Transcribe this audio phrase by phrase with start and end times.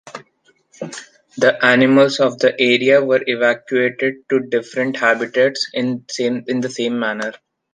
[1.37, 7.33] The animals of the area were evacuated to different habitats in the same manner.